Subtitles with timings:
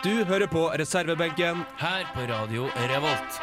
[0.00, 1.58] Du hører på reservebenken.
[1.76, 3.40] Her på Radio Revolt.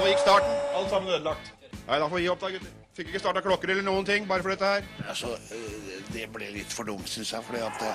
[0.00, 0.56] Nå gikk starten.
[0.74, 1.52] Alt sammen ødelagt.
[1.86, 2.72] Nei, da får vi gi opp da, gutter.
[2.98, 4.88] Fikk ikke starta klokker eller noen ting, bare for dette her.
[5.06, 5.36] Altså,
[6.10, 7.92] det ble litt for dumt, syns jeg, fordi at det...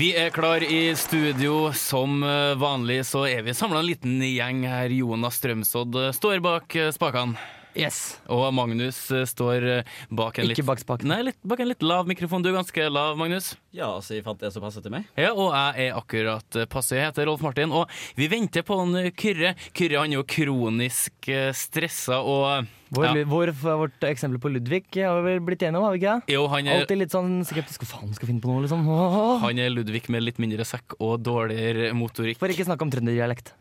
[0.00, 1.74] Vi er klar i studio.
[1.76, 4.96] Som eh, vanlig så er vi samla en liten gjeng her.
[4.96, 7.36] Jonas Strømsodd eh, står bak spakene.
[7.74, 8.18] Yes.
[8.30, 11.02] Og Magnus eh, står eh, bak en litt Ikke bak.
[11.06, 12.44] Nei, litt, bak en litt lav mikrofon.
[12.44, 13.54] Du er ganske lav, Magnus.
[13.74, 15.08] Ja, så jeg fant det som passet til meg.
[15.18, 16.94] Ja, og jeg er akkurat eh, passe.
[16.98, 19.54] Jeg heter Rolf Martin, og vi venter på en Kyrre.
[19.74, 23.24] Kyrre han er jo kronisk stressa og Vår, ja.
[23.28, 26.34] vår, vårt eksempel på Ludvig har vi blitt enige om, har vi ikke det?
[26.36, 27.84] Jo, han er, Alltid litt sånn skeptisk.
[27.84, 28.86] Hva faen skal finne på noe, liksom?
[28.88, 29.42] Åh.
[29.44, 32.38] han er Ludvig med litt mindre sekk og dårligere motorikk.
[32.42, 33.54] For ikke snakke om trønderdialekt.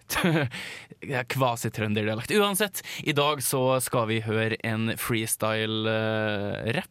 [1.34, 2.32] Kvasitrønderdialekt.
[2.38, 6.90] Uansett, i dag så skal vi høre en freestyle-rapp.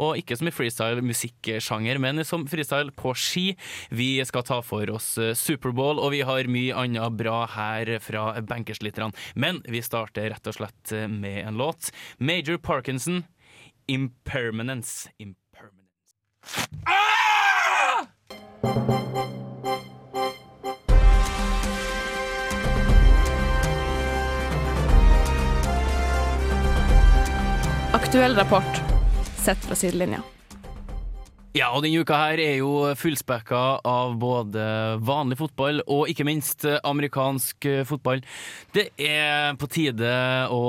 [0.00, 3.46] og ikke som i freestyle-musikksjanger, men som freestyle på ski.
[3.90, 8.40] Vi skal ta for oss eh, Superbowl, og vi har mye annet bra her fra
[8.40, 9.12] benkerslitterne.
[9.34, 11.79] Men vi starter rett og slett eh, med en låt.
[12.18, 13.24] Major Parkinson,
[13.86, 15.10] 'Impermanence'.
[15.18, 15.40] Impermanence.
[27.92, 28.82] Aktuell rapport
[29.36, 30.22] sett fra sidelinja.
[31.50, 34.62] Ja, og denne uka her er jo fullspekka av både
[35.02, 38.22] vanlig fotball og ikke minst amerikansk fotball.
[38.70, 40.12] Det er på tide
[40.54, 40.60] å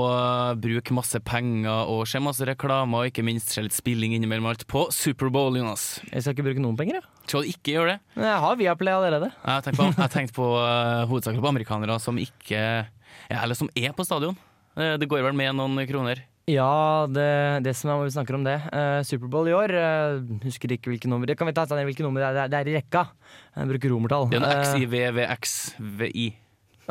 [0.58, 4.66] bruke masse penger og se masse reklamer og ikke minst se litt spilling innimellom alt
[4.66, 6.00] på Superbowl, Jonas.
[6.10, 7.06] Jeg skal ikke bruke noen penger, jeg.
[7.30, 8.26] Skal du ikke gjøre det?
[8.26, 9.30] Jeg har Viaplay allerede.
[9.38, 12.66] Jeg tenkte på, jeg tenkte på uh, hovedsakelig på amerikanere som ikke
[13.30, 14.34] Eller som er på stadion.
[14.74, 16.26] Eh, Det går vel med noen kroner.
[16.50, 18.56] Ja, det, det som er, vi snakker om det.
[18.74, 21.30] Uh, Superbowl i år, Uh, husker ikke hvilke nummer.
[21.30, 23.04] Det kan vi ta hvilke nummer det er, det er i rekka.
[23.56, 24.30] Jeg bruker romertall.
[24.32, 26.26] Det er en Eh, XIVVXVI.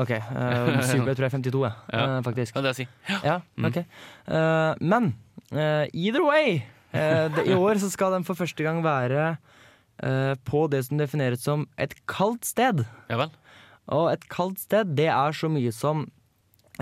[0.01, 2.05] Ok, uh, Superbowl tror jeg er 52, jeg, Ja.
[2.07, 2.55] Uh, faktisk.
[2.55, 2.87] Det er si.
[3.25, 3.65] Ja, Mm.
[3.67, 3.85] okay.
[4.29, 5.15] uh, men
[5.93, 9.37] either way, det, i år så skal den for første gang være
[10.47, 12.85] på det som defineres som et kaldt sted.
[13.11, 13.31] Ja vel?
[13.91, 16.07] Og et kaldt sted, det er så mye som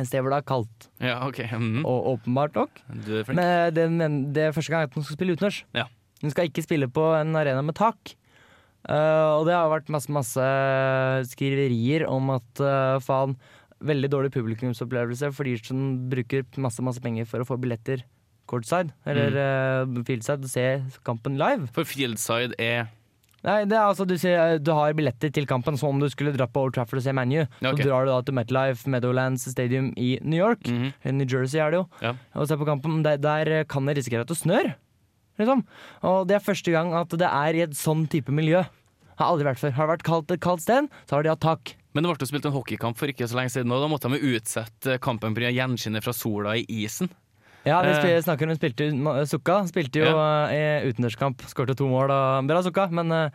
[0.00, 0.88] et sted hvor det er kaldt.
[1.03, 1.38] Ja, OK.
[1.53, 1.82] Mm.
[1.84, 2.81] Og åpenbart nok.
[3.06, 3.36] Du er flink.
[3.41, 5.62] Men det, men det er første gang at den skal spille utendørs.
[5.75, 5.84] Ja.
[6.22, 8.14] Den skal ikke spille på en arena med tak.
[8.88, 10.44] Uh, og det har vært masse, masse
[11.32, 13.34] skriverier om at uh, faen,
[13.84, 18.03] veldig dårlig publikumsopplevelse for de som bruker masse, masse penger for å få billetter
[18.48, 19.98] courtside, eller Mm.
[19.98, 20.65] uh, fieldside, og se
[21.04, 21.69] kampen live.
[21.76, 22.88] For Fieldside er
[23.47, 26.32] Nei, det er altså du, ser, du har billetter til kampen som om du skulle
[26.34, 27.44] dra på Old Trafford og se ManU.
[27.60, 27.84] Okay.
[27.84, 30.66] Så drar du da til MetLife Meadowlands Stadium i New York.
[30.66, 31.12] Mm -hmm.
[31.12, 31.87] New Jersey er det jo.
[32.03, 32.15] Ja.
[32.34, 33.03] Og ser på kampen.
[33.04, 34.75] Der, der kan det risikere at det snør.
[35.38, 35.65] Liksom.
[36.03, 38.65] Og det er første gang at det er i et sånn type miljø.
[39.19, 39.71] Har aldri vært før.
[39.71, 41.75] Har det vært kaldt et kaldt sted, så har de hatt tak.
[41.94, 44.34] Men det ble spilt en hockeykamp for ikke så lenge siden, og da måtte de
[44.37, 45.50] utsette kampen pga.
[45.50, 47.10] gjenskinnet fra sola i isen.
[47.66, 47.98] Ja, vi Eh.
[48.00, 48.86] spil- snakker om spilte,
[49.28, 50.12] Sukka spilte jo
[50.50, 51.42] eh, utendørskamp.
[51.50, 52.10] Skårte to mål.
[52.10, 53.30] Og, bra Sukka, men eh,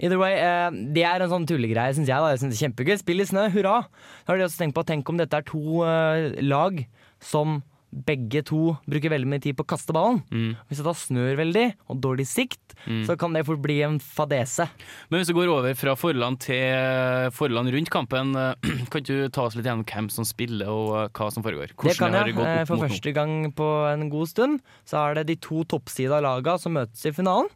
[0.00, 0.32] either way.
[0.34, 2.16] eh, det er en sånn tullegreie, syns jeg.
[2.18, 2.98] da Jeg synes det er Kjempegøy.
[2.98, 3.86] Spill i snø, hurra!
[4.26, 6.86] Da har de også tenkt på Tenk om dette er to eh, lag
[7.20, 7.62] som
[8.06, 10.20] begge to bruker veldig mye tid på å kaste ballen.
[10.28, 10.52] Mm.
[10.68, 12.76] Hvis det da snør veldig, og dårlig sikt,
[13.08, 14.68] så kan det fort bli en fadese.
[15.08, 18.34] Men hvis du går over fra forland til forland rundt kampen,
[18.92, 21.72] kan du ta oss litt gjennom hvem som spiller og eh, hva som foregår?
[21.82, 22.36] Det kan jeg.
[22.36, 26.20] gått Eh, For første gang på en god stund så er det de to toppsida
[26.24, 27.50] laga som møtes i finalen.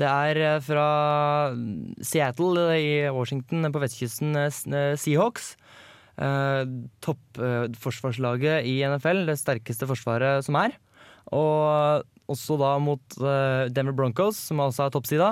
[0.00, 0.86] Det er eh, fra
[2.00, 4.36] Seattle i Washington på vestkysten,
[5.00, 5.54] Seahawks.
[6.20, 6.62] Eh,
[7.04, 10.76] Toppforsvarslaget i NFL, det sterkeste forsvaret som er.
[11.32, 15.30] Og også da mot eh, Denver Broncos, som også er toppsida,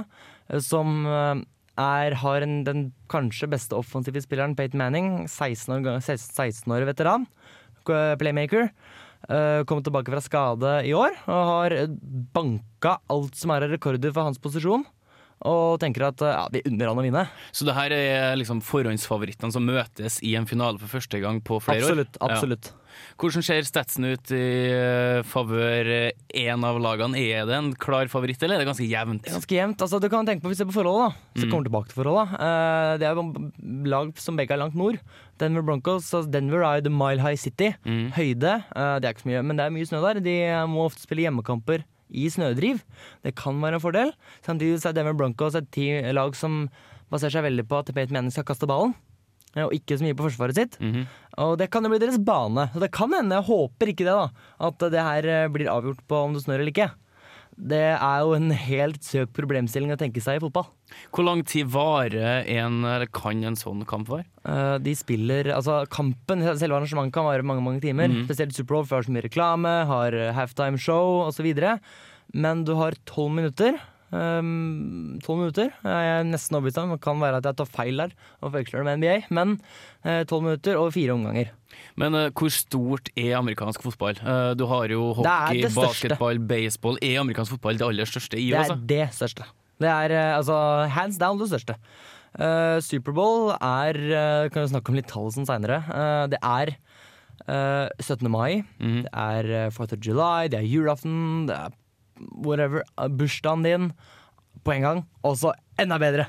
[0.48, 1.42] eh, som eh,
[1.78, 7.28] er, har en, den kanskje beste offensive spilleren, Peyton Manning, 16 år, 16 år veteran,
[7.84, 8.72] playmaker.
[9.28, 11.74] eh, kom tilbake fra skade i år og har
[12.34, 14.84] banka alt som er av rekorder for hans posisjon.
[15.46, 17.28] Og tenker at eh, ja, vi unner han å vinne.
[17.54, 21.60] Så det her er liksom forhåndsfavorittene som møtes i en finale for første gang på
[21.62, 22.18] flere Absolutt.
[22.18, 22.30] år?
[22.32, 22.70] absolutt.
[22.72, 22.74] Ja.
[23.20, 24.40] Hvordan ser statsen ut i
[24.74, 25.90] eh, favør
[26.34, 27.14] én av lagene?
[27.20, 29.22] Er det en klar favoritt, eller er det ganske jevnt?
[29.22, 29.84] Det er Ganske jevnt.
[29.86, 31.40] Altså, du kan tenke på Hvis vi ser på forholdet, da.
[31.40, 31.50] Så Mm.
[31.52, 32.34] kommer tilbake til forholdet.
[32.34, 34.98] Eh, det er lag som begge er langt nord.
[35.38, 37.70] Denver Broncos altså Denver er jo the mile high city.
[37.86, 38.10] Mm.
[38.16, 38.64] Høyde.
[38.74, 40.20] eh, det er ikke så mye, men det er mye snø der.
[40.20, 40.36] De
[40.66, 42.80] må ofte spille hjemmekamper i snødriv.
[43.24, 44.12] Det kan være en fordel.
[44.46, 45.76] Samtidig så er Denver Broncos et
[46.14, 46.68] lag som
[47.10, 48.94] baserer seg veldig på at Peyton Manning skal kaste ballen.
[49.56, 50.78] eh, Og ikke så mye på forsvaret sitt.
[50.80, 51.06] Mhm.
[51.38, 52.70] Og det kan jo bli deres bane.
[52.72, 56.00] Så det kan hende, jeg håper ikke det, da, at det her eh, blir avgjort
[56.08, 56.90] på om det snør eller ikke.
[57.58, 60.66] Det er jo en helt søk problemstilling å tenke seg i fotball.
[61.12, 64.26] Hvor lang tid varer en, eller kan en sånn kamp vare?
[64.44, 68.08] Uh, De spiller, altså Kampen, selve arrangementet kan vare mange mange timer.
[68.08, 68.24] Mm.
[68.28, 71.48] Spesielt Superbowl, for det har så mye reklame, har eh, halftime show osv.
[72.34, 73.78] Men du har tolv minutter.
[74.08, 75.68] Um, 12 minutter.
[75.84, 78.80] Jeg er nesten overbevist om det kan være at jeg tar feil der og forveksler
[78.80, 79.52] det med NBA, men
[80.00, 81.50] eh, tolv minutter og fire omganger.
[82.00, 84.16] Men uh, hvor stort er amerikansk fotball?
[84.24, 86.96] Uh, du har jo hockey, basketball, baseball.
[87.04, 88.78] Er amerikansk fotball det aller største i Det er USA?
[88.94, 89.48] det største.
[89.78, 90.56] Det er eh, altså
[90.90, 91.76] hands down det største.
[92.38, 95.78] Uh, Superbowl er uh, Kan vi snakke om litt tall sånn seinere.
[96.30, 96.74] det er
[97.48, 98.28] uh, 17.
[98.30, 99.02] mai, Mhm.
[99.06, 101.70] det er eh, 4th of July, det er julaften, det er
[102.44, 102.82] whatever.
[102.98, 103.92] eh, bursdagen din
[104.64, 105.06] på en gang.
[105.24, 106.26] Og så enda bedre!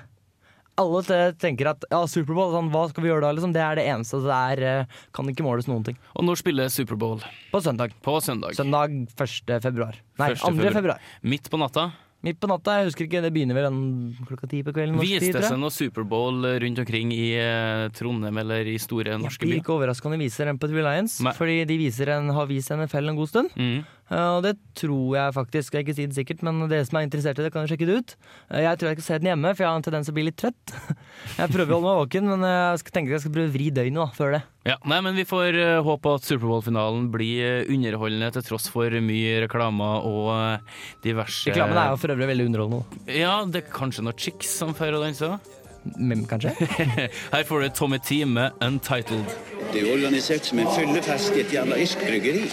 [0.80, 1.02] Alle
[1.36, 3.34] tenker at ja, Superbowl, sånn, hva skal vi gjøre da?
[3.36, 3.52] Liksom?
[3.52, 4.22] Det er det eneste.
[4.24, 5.98] Det er, eh, kan ikke måles noen ting.
[6.16, 7.20] Og når spiller Superbowl?
[7.52, 7.92] På søndag.
[8.02, 8.56] På søndag.
[8.56, 9.60] Søndag 1.
[9.60, 9.98] februar.
[10.22, 10.40] Nei, 1.
[10.40, 10.54] 2.
[10.56, 10.74] februar.
[10.80, 11.00] februar.
[11.22, 11.92] Midt på natta.
[12.26, 12.80] Midt på natta.
[12.82, 13.76] Jeg husker ikke, det begynner vel
[14.28, 14.98] klokka ti på kvelden.
[15.00, 19.56] Viste det seg noe Superbowl rundt omkring i eh, Trondheim eller i store norske byer?
[19.56, 21.32] Ja, ikke overraska om de viser den på Lions, Nei.
[21.38, 23.56] fordi de viser en, har vist NFL en god stund.
[23.56, 23.88] Mm.
[24.10, 26.98] Uh, Og det tror jeg faktisk, jeg kan ikke si det sikkert, men dere som
[27.00, 28.16] er interessert i det, kan jo sjekke det ut.
[28.50, 30.18] Uh, Jeg tror jeg skal se den hjemme, for jeg har en tendens til å
[30.20, 30.74] bli litt trøtt.
[31.40, 33.54] Jeg prøver å holde meg våken, men jeg skal tenke at jeg skal prøve å
[33.54, 34.40] vri døgnet da, før det.
[34.70, 38.96] Ja, nei, men Vi får eh, håpe at Superbowl-finalen blir eh, underholdende til tross for
[39.04, 43.02] mye reklamer og eh, diverse Reklamen er jo for øvrig veldig underholdende.
[43.14, 45.32] Ja, det er kanskje noen chicks som fører å danse.
[46.00, 46.56] Men kanskje?
[47.36, 49.36] Her får du Tommy Tee med 'Untitled'.
[49.74, 52.48] Det er organisert som en fyllefest i et jævla irsk bryggeri.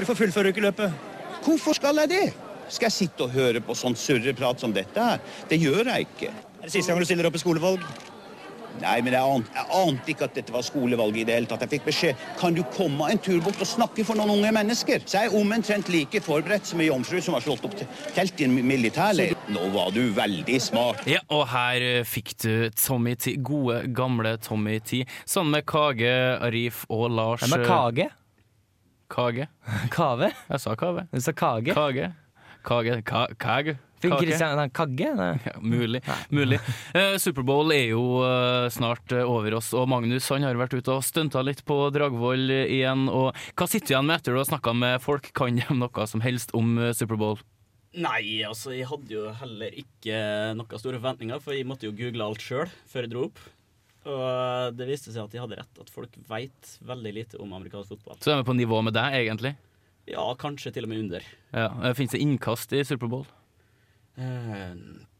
[0.00, 0.92] Hvorfor fullfører du ikke løpet?
[1.44, 2.28] Hvorfor skal jeg det?
[2.72, 5.18] Skal jeg sitte og høre på sånn surreprat som dette her?
[5.50, 6.30] Det gjør jeg ikke.
[6.32, 7.82] Er det siste gang du stiller opp i skolevalg?
[8.80, 11.66] Nei, men jeg ante, jeg ante ikke at dette var skolevalg i det hele tatt.
[11.66, 15.04] Jeg fikk beskjed kan du komme en tur bort og snakke for noen unge mennesker.
[15.04, 17.76] Så jeg er omtrent like forberedt som ei jomfru som har slått opp
[18.16, 19.36] telt i en militærleir.
[19.52, 21.04] Nå var du veldig smart.
[21.10, 26.14] Ja, og her eh, fikk du Tommy T, gode, gamle Tommy T, sammen med Kage,
[26.40, 28.08] Arif og Lars er eh, Kage?
[29.10, 29.46] Kage?
[29.90, 30.30] Kave?
[30.48, 31.06] Jeg sa Kave.
[31.10, 31.74] Du sa Kage?
[31.74, 32.10] Kage.
[32.62, 33.00] Kage.
[33.06, 33.76] Ka Kage.
[34.00, 34.24] Finn Kake.
[34.24, 35.08] Christian, Kagge?
[35.46, 36.00] Ja, mulig.
[36.30, 36.58] mulig.
[36.94, 40.94] Eh, Superbowl er jo eh, snart eh, over oss, og Magnus han har vært ute
[40.94, 43.08] og stunta litt på Dragvoll igjen.
[43.12, 45.28] Og hva sitter du igjen med etter du har snakka med folk?
[45.36, 47.42] Kan de noe som helst om eh, Superbowl?
[48.00, 50.18] Nei, altså, jeg hadde jo heller ikke
[50.54, 53.40] noen store forventninger, for jeg måtte jo google alt sjøl før jeg dro opp.
[54.08, 57.92] Og det viste seg at de hadde rett, at folk veit veldig lite om amerikansk
[57.96, 58.16] fotball.
[58.24, 59.54] Så er vi på nivå med deg, egentlig.
[60.08, 61.26] Ja, kanskje til og med under.
[61.52, 61.68] Ja.
[61.98, 63.26] Fins det innkast i Superbowl?
[64.16, 64.72] Eh,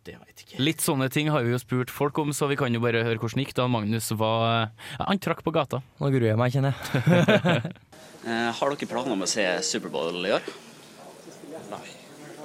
[0.09, 0.63] det veit jeg ikke.
[0.65, 3.21] Litt sånne ting har vi jo spurt folk om, så vi kan jo bare høre
[3.21, 5.83] hvordan det gikk da Magnus var ja, Han trakk på gata.
[6.01, 7.77] Nå gruer jeg meg, kjenner jeg.
[8.21, 10.45] Eh, har dere planer om å se Superbowl i år?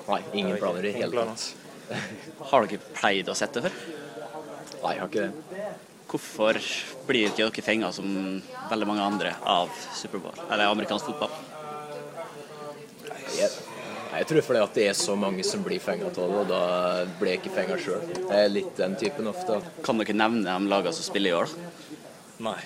[0.08, 1.44] Nei, ingen planer i hele tatt.
[2.48, 3.98] Har dere pleid å sette det før?
[4.86, 5.74] Nei, jeg har ikke det.
[6.16, 6.56] Hvorfor
[7.10, 8.06] blir ikke dere fenga som
[8.70, 9.68] veldig mange andre av
[9.98, 11.34] Superbowl, eller amerikansk fotball?
[13.36, 13.50] Jeg,
[14.14, 16.60] jeg tror fordi at det er så mange som blir fenga av det, og da
[17.20, 18.06] blir jeg ikke fenga sjøl.
[18.16, 19.58] Jeg er litt den typen ofte.
[19.84, 21.52] Kan dere nevne de lagene som spiller i år?
[21.52, 21.98] da?
[22.48, 22.62] Nei.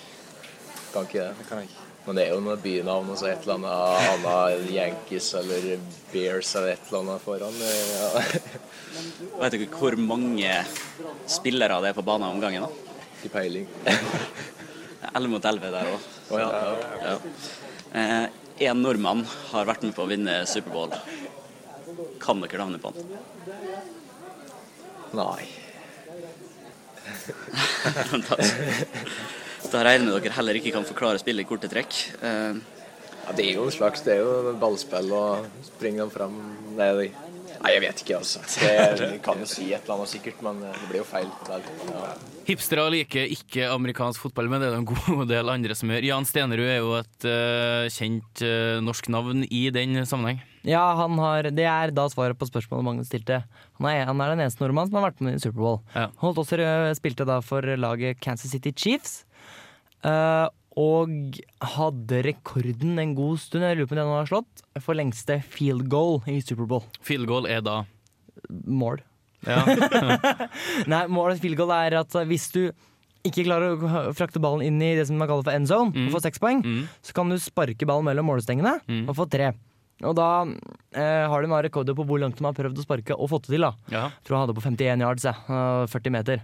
[0.92, 1.64] Kan ikke det.
[2.06, 5.66] Men det er jo noen bynavn og så et eller annet annet Yankees eller
[6.12, 7.58] Bears eller et eller annet foran.
[7.66, 8.22] Ja.
[9.42, 10.54] Vet dere hvor mange
[11.26, 12.68] spillere det er på banen om gangen?
[12.70, 12.86] da?
[13.20, 13.66] Ikke peiling.
[15.14, 16.08] 11 mot 11 der òg.
[16.30, 16.48] Oh, ja,
[17.02, 17.14] ja.
[18.00, 18.26] Eh,
[18.70, 20.92] en nordmann har vært med på å vinne Superbowl.
[22.22, 22.98] Kan dere navnet på han?
[25.16, 25.48] Nei.
[28.28, 28.36] da,
[29.72, 32.02] da regner dere heller ikke kan forklare spillet i korte trekk.
[32.22, 32.60] Eh,
[33.30, 36.32] Ja, det er jo en slags Det er jo ballspill og springe dem fram
[36.74, 37.12] Nei, det-
[37.60, 38.40] nei, jeg vet ikke, altså.
[38.56, 41.28] Det, jeg kan jo si et eller annet sikkert, men det blir jo feil.
[41.46, 41.62] vel.
[41.92, 42.08] Ja.
[42.50, 46.06] Hipstere liker ikke amerikansk fotball, men det er det en god del andre som gjør.
[46.08, 50.40] Jan Stenerud er jo et uh, kjent uh, norsk navn i den sammenheng.
[50.66, 53.44] Ja, han har, Det er da svaret på spørsmålet Magnus stilte.
[53.78, 55.78] Han er, han er den eneste nordmannen som har vært med i Superbowl.
[55.94, 56.08] Ja.
[56.20, 59.22] Holdt også eh, spilte da for laget Kansas City Chiefs.
[60.04, 61.38] Uh, og
[61.76, 65.40] hadde rekorden en god stund, jeg lurer på om den han har slått, for lengste
[65.54, 66.84] field goal i Superbowl.
[67.04, 67.82] Field goal er da
[68.50, 69.02] Mål.
[69.46, 69.62] Ja.
[70.90, 72.62] Nei, målet field goal er at hvis du
[73.26, 76.14] ikke klarer å frakte ballen inn i det som man kaller for end zone, og
[76.14, 76.86] få seks poeng, Mm.
[77.04, 79.08] så kan du sparke ballen mellom målestengene Mm.
[79.08, 79.50] og få tre.
[80.00, 80.46] Og da
[80.96, 83.50] eh, har de noen rekorder på hvor langt de har prøvd å sparke og fått
[83.50, 83.60] det til.
[83.66, 83.72] da.
[83.92, 84.04] Ja.
[84.08, 85.36] Jeg tror han hadde på 51 yards, jeg.
[85.52, 86.40] eh, 40 meter.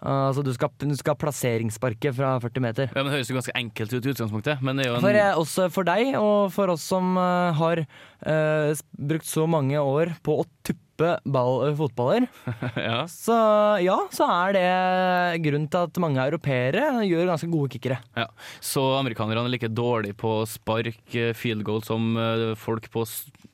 [0.00, 2.86] Uh, så du skal, du skal plasseringssparke fra 40 meter.
[2.94, 5.02] Ja, men Det høres jo ganske enkelt ut i utgangspunktet, men det er jo en
[5.02, 7.82] For, eh, også for deg, og for oss som uh, har
[8.24, 10.78] uh, brukt så mange år på å tuppe
[11.24, 12.26] ball, eh, fotballer,
[12.76, 13.02] ja.
[13.10, 13.36] så
[13.82, 17.98] ja, så er det grunnen til at mange europeere gjør ganske gode kickere.
[18.18, 18.28] Ja.
[18.64, 23.06] Så amerikanerne er like dårlige på spark, eh, field goal, som eh, folk på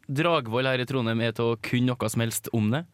[0.07, 2.85] Dragvoll her i Trondheim er til å kunne noe som helst om det?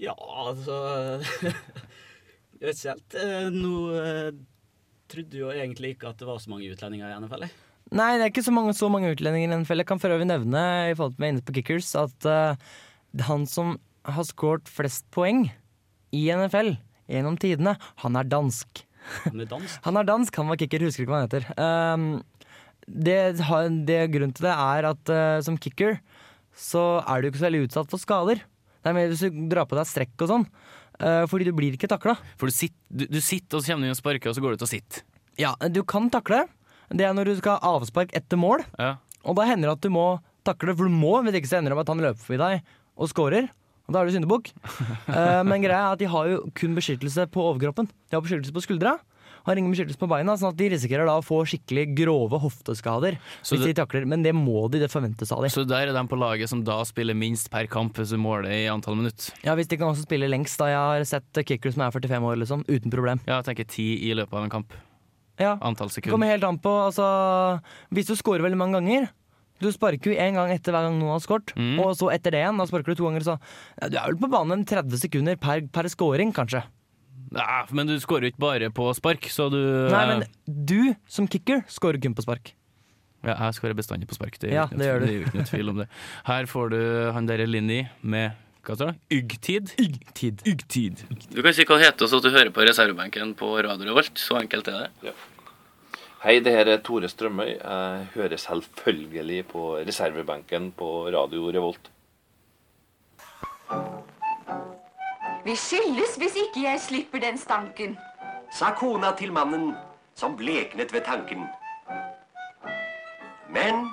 [0.00, 0.76] Ja, altså
[2.60, 3.16] Jeg vet ikke helt.
[3.56, 3.74] Nå
[5.10, 7.46] trodde jo egentlig ikke at det var så mange utlendinger i NFL.
[7.48, 7.56] jeg.
[7.90, 9.82] Nei, det er ikke så mange, så mange utlendinger i NFL.
[9.82, 10.62] Jeg kan for øvrig nevne
[10.92, 12.68] i forhold til meg inne på Kickers at eh,
[13.26, 15.48] han som har skåret flest poeng
[16.14, 16.74] i NFL
[17.10, 18.84] gjennom tidene, han er dansk.
[19.24, 19.80] Han er dansk.
[19.86, 21.46] Han er dansk, han var kicker, husker ikke hva han heter.
[21.56, 22.02] Um,
[22.84, 23.16] det,
[23.88, 25.96] det Grunnen til det er at uh, som kicker
[26.52, 28.42] så er du ikke så veldig utsatt for skader.
[28.44, 30.46] Det er mer hvis du drar på deg strekk og sånn,
[31.00, 32.12] Uh, fordi du blir ikke takla.
[32.36, 34.42] For du sitter, du, du sitter og så kommer du inn og sparker, og så
[34.44, 35.04] går du ut og sitter.
[35.40, 36.42] Ja, du kan takle.
[36.92, 38.66] Det er når du skal ha avspark etter mål.
[38.76, 38.98] Ja.
[39.24, 40.04] Og da hender det at du må
[40.44, 42.74] takle, for du må, hvis ikke så ender det med at han løper forbi deg
[43.00, 43.48] og scorer.
[43.88, 44.52] Og da er du syndebukk.
[45.08, 47.88] Uh, men greia er at de har jo kun beskyttelse på overkroppen.
[48.10, 48.98] De har beskyttelse på skuldra.
[49.46, 53.16] Har ingen beskyttelse på beina, sånn at de risikerer da å få skikkelig grove hofteskader.
[53.40, 55.48] Så hvis det- de takler, Men det må de, det forventes av de.
[55.48, 58.52] Så der er de på laget som da spiller minst per kamp, hvis du måler
[58.52, 59.32] i antall minutter.
[59.42, 60.66] Ja, Hvis de kan også spille lengst, da.
[60.66, 62.64] Jeg har sett kickers som er 45 år, liksom.
[62.68, 63.18] Uten problem.
[63.26, 64.72] Ja, jeg tenker ti i løpet av en kamp.
[65.40, 65.56] Ja.
[65.56, 66.12] Antall Det sekunder.
[66.12, 69.08] kommer helt an på altså, Hvis du scorer veldig mange ganger
[69.60, 71.78] Du sparker jo én gang etter hver gang noen har skåret, Mm.
[71.84, 72.56] og så etter det igjen.
[72.58, 73.38] Da sparker du to ganger, så
[73.82, 76.62] ja, Du er vel på banen 30 sekunder per, per scoring, kanskje.
[77.36, 79.60] Ja, men du skårer jo ikke bare på spark, så du
[79.92, 82.54] Nei, men du som kicker skårer kun på spark.
[83.22, 84.38] Ja, jeg skårer bestandig på spark.
[84.40, 85.06] Det er, Ja, det gjør du.
[85.06, 85.88] er ikke noe tvil om det.
[86.24, 86.80] Her får du
[87.12, 88.32] han derre Linni med
[88.64, 88.96] hva står det?
[89.16, 89.70] Yggtid?
[89.80, 90.42] Yggtid.
[90.48, 91.04] Ygg-tid.
[91.32, 94.16] Du kan si hva det heter, så at du hører på reservebenken på Radio Revolt.
[94.20, 95.14] Så enkelt er det.
[96.20, 97.48] Hei, det her er Tore Strømøy.
[97.48, 101.88] Jeg hører selvfølgelig på reservebenken på Radio Revolt.
[105.44, 107.96] Vi skilles hvis ikke jeg slipper den stanken.
[108.52, 109.72] sa kona til mannen,
[110.14, 111.48] som bleknet ved tanken.
[113.48, 113.88] Men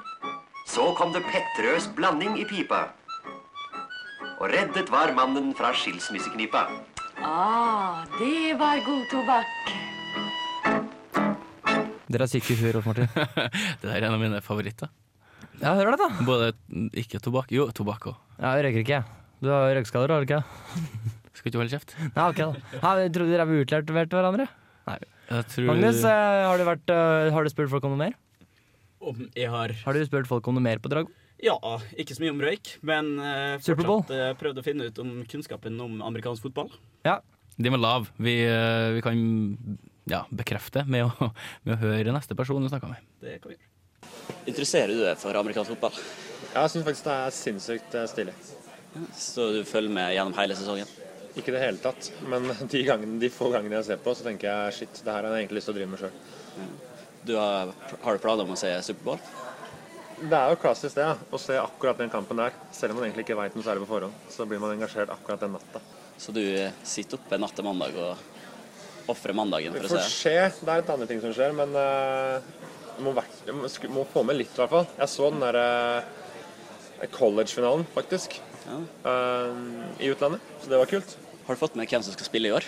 [0.67, 2.84] så kom det pettrøs blanding i pipa.
[4.39, 6.67] Og reddet var mannen fra skilsmisseknipa.
[7.24, 9.97] Ah, det var god tobakk.
[12.07, 13.09] Dere har syke Rolf Martin.
[13.81, 14.91] Det der er en av mine favoritter.
[15.57, 16.25] Ja, hører det, da.
[16.27, 16.51] Både
[16.97, 18.17] ikke tobakk Jo, tobakk òg.
[18.37, 19.17] Ja, jeg røyker ikke, jeg.
[19.41, 20.41] Du har røykskader, har du ikke?
[21.37, 21.93] Skal ikke holde kjeft.
[22.15, 22.93] Nei, ok da.
[23.01, 24.47] Jeg trodde dere var utlærte hverandre.
[24.87, 24.97] Nei.
[25.27, 28.13] Jeg tror Magnus, eh, har du, vært, eh, har du spurt folk om noe mer?
[29.03, 31.11] Om jeg har Har du spurt folk om noe mer på Drago?
[31.43, 31.57] Ja,
[31.93, 35.75] ikke så mye om røyk, men uh, fortsatt uh, prøvd å finne ut om kunnskapen
[35.83, 36.71] om amerikansk fotball.
[37.05, 37.19] Ja.
[37.61, 38.09] Den var lav.
[38.17, 38.33] Vi,
[38.95, 39.21] vi kan
[40.07, 41.31] ja, bekrefte med å,
[41.67, 43.09] med å høre neste person du snakker med.
[43.23, 43.73] Det kan vi gjøre.
[44.47, 45.97] Interesserer du deg for amerikansk fotball?
[46.53, 48.35] Ja, jeg syns faktisk det er sinnssykt eh, stilig.
[49.17, 50.89] Så du følger med gjennom hele sesongen?
[51.37, 54.25] Ikke i det hele tatt, men de, gangene, de få gangene jeg ser på, så
[54.25, 56.15] tenker jeg shit, det her har jeg egentlig lyst til å drive med sjøl.
[57.27, 57.73] Du har,
[58.05, 59.19] har du planer om å se Superbowl?
[60.17, 61.13] Det er jo klassisk det, ja.
[61.13, 62.55] å se akkurat den kampen der.
[62.73, 65.43] Selv om man egentlig ikke veit noe særlig på forhånd, så blir man engasjert akkurat
[65.43, 65.81] den natta.
[66.17, 66.41] Så du
[66.87, 68.37] sitter oppe natt til mandag og
[69.11, 70.13] ofrer mandagen for å får se?
[70.13, 72.39] skje, det er et annet ting som skjer, men uh,
[73.03, 73.55] må, være,
[73.93, 74.87] må, få med litt i hvert fall.
[74.97, 75.67] Jeg så den derre
[77.13, 78.39] college-finalen, faktisk,
[79.05, 79.57] eh,
[80.01, 81.11] i utlandet, så det var kult.
[81.45, 82.65] Har du fått med hvem som skal spille i år?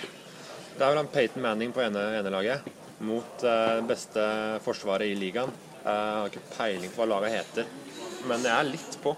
[0.75, 2.67] Det er vel han Peyton Manning på ene, ene laget
[3.01, 4.21] mot uh, beste
[4.61, 5.51] forsvaret i ligaen.
[5.79, 7.67] Jeg har ikke peiling på hva laget heter,
[8.29, 9.15] men jeg er litt på.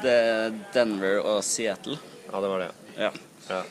[0.00, 1.98] Det er Denver og Seattle.
[2.30, 2.70] Ja, det var det.
[2.96, 3.10] Ja.
[3.50, 3.62] Ja.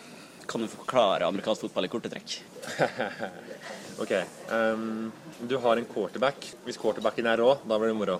[0.48, 2.42] Kan du forklare amerikansk fotball i korte trekk?
[4.04, 4.14] OK.
[4.50, 6.48] Um, du har en quarterback.
[6.66, 8.20] Hvis quarterbacken er rå, da blir det moro.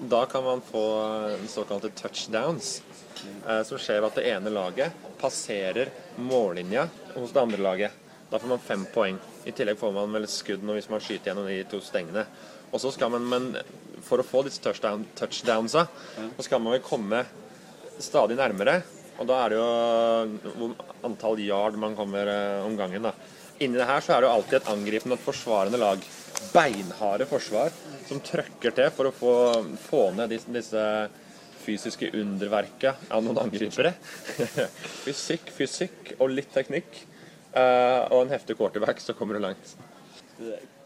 [0.00, 0.84] Da kan man få
[1.48, 2.82] såkalte touchdowns,
[3.46, 7.98] uh, som skjer ved at det ene laget passerer mållinja hos det andre laget.
[8.30, 9.18] Da får man fem poeng.
[9.44, 12.24] I tillegg får man vel skudd hvis man skyter gjennom de to stengene.
[12.70, 13.52] Og så skal man, men
[14.00, 15.82] For å få disse touchdown, touchdownsa,
[16.38, 17.18] så skal man vel komme
[18.00, 18.78] stadig nærmere.
[19.20, 20.70] Og da er det jo
[21.04, 23.04] antall yard man kommer eh, om gangen.
[23.04, 23.12] da.
[23.60, 26.06] Inni det her så er det jo alltid et angripende og et forsvarende lag.
[26.54, 27.74] Beinharde forsvar
[28.08, 29.34] som trøkker til for å få,
[29.84, 30.84] få ned disse, disse
[31.60, 33.92] fysiske underverket av noen angripere.
[35.04, 37.04] fysikk, fysikk og litt teknikk.
[37.50, 39.74] Uh, og en heftig quarterback, så kommer du langt.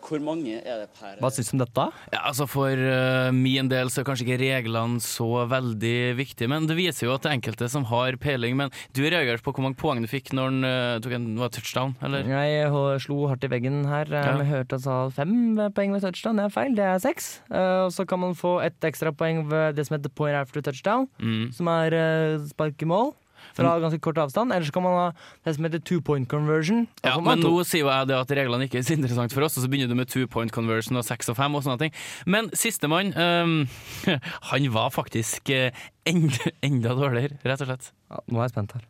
[0.05, 1.85] Hvor mange er det per Hva syns du om dette?
[2.13, 6.67] Ja, altså For uh, min del så er kanskje ikke reglene så veldig viktige, men
[6.69, 8.57] det viser jo at det er enkelte som har peiling.
[8.61, 11.49] Men du reagerte på hvor mange poeng du fikk når han uh, tok en var
[11.57, 12.29] touchdown, eller?
[12.29, 12.69] Jeg
[13.07, 14.05] slo hardt i veggen her.
[14.13, 14.37] eh, Ja.
[14.43, 15.35] Vi hørte han sa fem
[15.75, 16.37] poeng ved touchdown.
[16.37, 17.31] Det er feil, det er seks.
[17.51, 21.09] Uh, Og så kan man få ett ekstrapoeng ved det som heter point after touchdown,
[21.19, 21.53] Mm.
[21.53, 23.15] som er uh, spark i mål.
[23.55, 24.53] Fra ganske kort avstand.
[24.55, 25.07] Eller så kan man ha
[25.47, 26.87] det som heter two point conversion.
[27.05, 27.53] Ja, men to.
[27.53, 29.71] nå sier jo jeg det at reglene ikke er så interessant for oss, og så
[29.71, 31.95] begynner du med two point conversion og seks og fem og sånne ting.
[32.27, 33.57] Men sistemann, um,
[34.51, 37.91] han var faktisk eh, enda, enda dårligere, rett og slett.
[38.27, 38.87] nå er jeg spent her.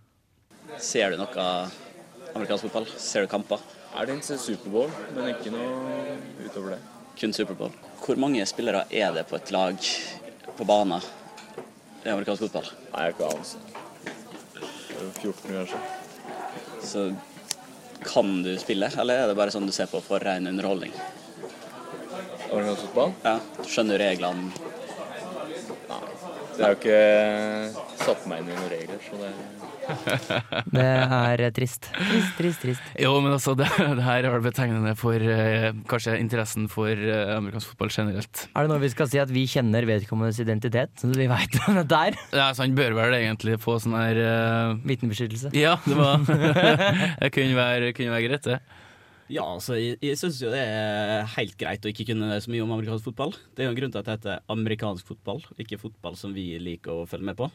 [0.83, 1.49] Ser du noe
[2.35, 2.89] amerikansk fotball?
[2.99, 3.63] Ser du kamper?
[3.95, 6.81] Er det en Superbowl, men ikke noe utover det.
[7.21, 7.71] Kun Superbowl.
[8.03, 9.79] Hvor mange spillere er det på et lag
[10.59, 10.99] på banen
[12.03, 12.73] i amerikansk fotball?
[12.91, 13.84] Nei, jeg har ikke anelse.
[15.13, 15.81] 14 kanskje.
[16.85, 17.05] Så
[18.05, 20.93] kan du spille, eller er det bare sånn du ser på for ren underholdning?
[22.55, 23.15] Fotball?
[23.25, 24.53] Ja, Skjønner du reglene?
[26.55, 29.31] Jeg har jo ikke satt meg inn i noen regler, så det
[30.75, 31.89] Det er trist.
[31.95, 32.87] Trist, trist, trist.
[33.01, 37.35] Jo, men altså, det, det her er vel betegnende for eh, kanskje interessen for eh,
[37.37, 38.47] amerikansk fotball generelt.
[38.55, 41.81] Er det noe vi skal si at vi kjenner vedkommendes identitet, så vi veit hvem
[41.83, 42.19] dette er?
[42.35, 45.53] Ja, så han bør vel egentlig få sånn her eh, Vitnebeskyttelse.
[45.59, 46.25] Ja, det var
[47.25, 48.63] Det kunne være, kunne være greit, det.
[49.33, 52.65] Ja, altså, jeg, jeg syns jo det er helt greit å ikke kunne så mye
[52.65, 53.33] om amerikansk fotball.
[53.57, 56.51] Det er jo en grunn til at det heter amerikansk fotball, ikke fotball som vi
[56.61, 57.49] liker å følge med på.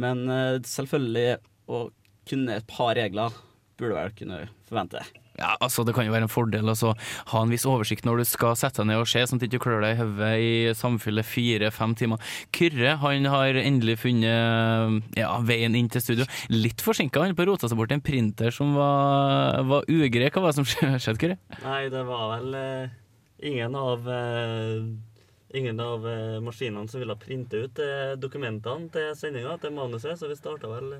[0.00, 1.28] Men eh, selvfølgelig
[1.72, 1.86] å
[2.26, 3.34] kunne et par regler
[3.76, 5.02] burde vel kunne forvente.
[5.36, 8.24] Ja, altså Det kan jo være en fordel å ha en viss oversikt når du
[8.28, 10.52] skal sette deg ned og se, sånn at du ikke klør deg i hodet i
[10.78, 12.30] samfunnet fire-fem timer.
[12.56, 16.28] Kyrre han har endelig funnet ja, veien inn til studio.
[16.52, 20.30] Litt forsinka, han på rota seg bort til en printer som var, var ugrei.
[20.32, 21.38] Hva var det som skjedde, Kyrre?
[21.66, 22.96] Nei, det var vel eh,
[23.52, 24.88] ingen av eh,
[25.56, 30.28] Ingen av eh, maskinene som ville printe ut eh, dokumentene til sendinga, til manuset, så
[30.28, 30.98] vi starta vel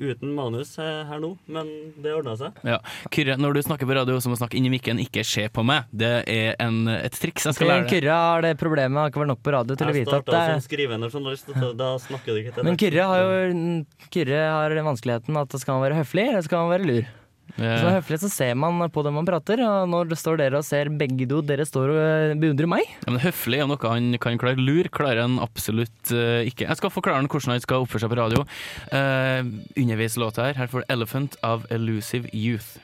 [0.00, 1.68] uten manus eh, her nå, men
[2.00, 2.56] det ordna seg.
[2.66, 2.78] Ja.
[3.12, 5.46] Kyrre, når du snakker på radio, så må du snakke inn i mikken, ikke se
[5.52, 5.90] på meg.
[5.92, 7.94] Det er en, et triks jeg skal lære deg.
[7.94, 10.36] Kyrre har det problemet, har ikke vært nok på radio til å vite at starta
[10.38, 12.80] det som skrivende journalist, da snakker du ikke til Men.
[12.80, 13.64] Kyrre har jo
[14.10, 17.16] Kyrre har den vanskeligheten at skal han være høflig, eller skal han være lur?
[17.56, 20.40] Hvis man er høflig, så ser man på det man prater, og når det står
[20.40, 22.86] dere og ser begge to, dere står og eh, beundrer meg.
[23.04, 24.60] Ja, men Høflig er noe han kan klare.
[24.60, 26.68] Lur klarer han absolutt uh, ikke.
[26.68, 28.44] Jeg skal forklare han hvordan han skal oppføre seg på radio.
[28.92, 29.42] Uh,
[29.78, 30.60] underveis låta her.
[30.60, 32.78] Her får du 'Elephant of Elusive Youth'.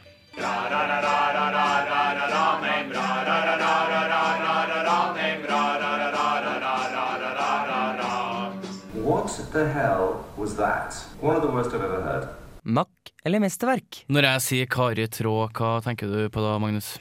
[9.06, 10.94] What the hell was that?
[11.20, 12.28] One of the worst I've ever heard.
[12.64, 12.95] Makk
[13.26, 14.04] eller mesterverk?
[14.12, 16.94] Når jeg sier Kari Traa, hva tenker du på da, Magnus?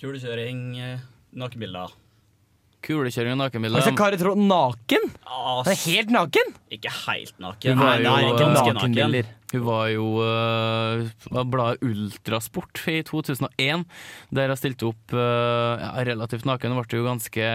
[0.00, 1.02] Kulekjøring, eh,
[1.36, 1.92] nakenbilder.
[2.86, 3.82] Kulekjøring og nakenbilder.
[3.82, 5.10] Altså Kari Traa naken?
[5.26, 6.54] Ah, Han er helt naken?
[6.72, 7.74] Ikke helt naken.
[7.74, 9.34] Hun var jo, nei, ikke eh, naken.
[9.48, 13.84] Hun var jo uh, bladet Ultrasport i 2001,
[14.36, 16.76] der hun stilte opp uh, relativt naken.
[16.76, 17.52] Hun ble jo ganske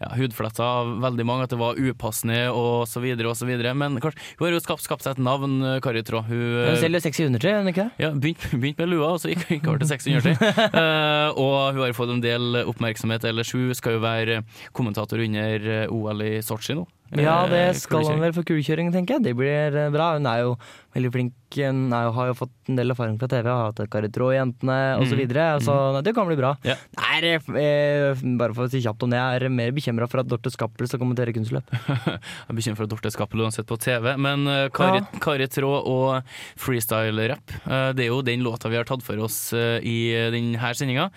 [0.00, 3.72] ja, hudfletta av veldig mange, at det var upassende og så videre og så videre.
[3.78, 6.24] Men kanskje, hun har jo skapt, skapt seg et navn, eh, Kari Traa.
[6.26, 8.04] Hun, eh, Hun selger sexy undertøy, gjør hun ikke det?
[8.04, 11.82] ja, begynte begynt med lua, og så gikk hun over til 600 uh, og hun
[11.84, 13.52] har fått en del oppmerksomhet ellers.
[13.56, 14.42] Hun skal jo være
[14.76, 16.86] kommentator under eh, OL i Sotsji nå.
[17.14, 19.22] Ja, det Eh, skal han vel for kulekjøring, tenker jeg.
[19.28, 20.14] Det blir eh, bra.
[20.18, 20.56] Hun er jo
[20.96, 21.32] veldig flink.
[21.54, 25.06] Hun jo, har jo fått en del erfaring fra TV, har hatt Kari Traa-jentene osv.
[25.06, 25.20] Så, Mm.
[25.22, 26.56] videre, så det kan bli bra.
[26.66, 26.74] Ja.
[26.98, 30.26] Nei, eh, bare for å si kjapt om det, jeg er mer bekymra for at
[30.28, 31.70] Dorte Skappel skal kommentere kunstløp.
[32.16, 35.20] Jeg er bekymret for at Dorte Skappel uansett på TV, men uh, Kari, Ja.
[35.22, 36.22] Kari Traa og
[36.58, 40.74] freestyle-rapp, uh, det er jo den låta vi har tatt for oss uh, i denne
[40.74, 41.10] sendinga.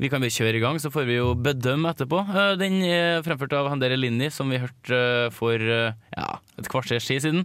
[0.00, 2.24] Vi kan bare kjøre i gang, så får vi jo bedømme etterpå.
[2.26, 6.70] Uh, Den er fremført av Handere Linni, som vi hørte uh, for uh, ja, et
[6.70, 7.44] kvarters tid siden.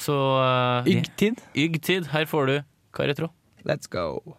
[0.00, 1.42] Så uh, Ygg-tid.
[1.52, 2.08] Ygg-tid.
[2.14, 2.56] Her får du
[2.96, 3.28] Karetro.
[3.68, 4.36] Let's go.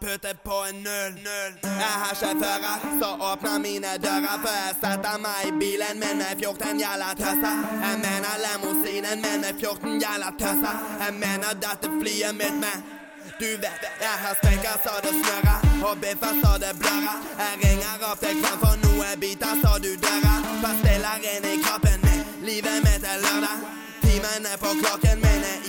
[0.00, 1.14] Puttet på en null.
[1.62, 6.32] Jeg har sjåfører som åpner mine dører før jeg setter meg i bilen min med
[6.42, 7.56] 14 jævla tøsser.
[7.84, 10.76] Jeg mener limousinen min med 14 jævla tøsser.
[11.02, 12.76] Jeg mener dette flyet mitt med
[13.40, 17.18] du vet, jeg har sprekker så det snørrer, og biffer så det blørrer.
[17.42, 20.38] Jeg ringer opp til kvann for noe biter så du dører.
[20.62, 23.58] Pastiller inn i kroppen min, livet mitt er lørdag.
[24.04, 25.65] Timene på klokken min er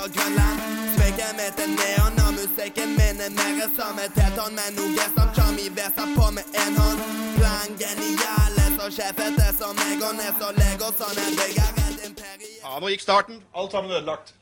[0.00, 0.60] isete Grønland.
[0.94, 5.28] Smykket mitt er neon, og musikken min er mer som et tetonn men noe som
[5.36, 7.00] Chami veser på med en hånd.
[7.36, 12.56] Plan geniale, så sjefete som meg og ned så lego, sånn jeg bygger et imperium.
[12.62, 13.42] Ja, nå gikk starten.
[13.52, 14.34] Alt sammen ødelagt.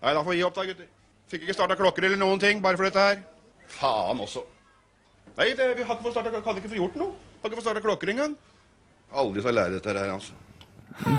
[0.00, 0.88] Nei, da får vi gi opp da, gutter.
[1.32, 3.22] Fikk ikke starta klokker eller noen ting, bare for dette her.
[3.76, 4.44] Faen også.
[5.36, 7.14] Nei, det, vi hadde ikke fått starta, ikke gjort noe.
[7.42, 8.36] Hadde ikke fått starta klokker engang.
[9.14, 10.36] Aldri skal lære dette her, altså.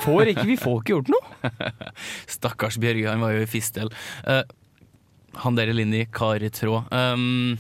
[0.06, 1.52] Får ikke, vi får ikke gjort noe.
[2.38, 3.92] Stakkars Bjørge, han var jo i fistel.
[4.28, 4.44] Uh,
[5.44, 6.84] han der Linni, Kari Trå.
[6.96, 7.58] Um,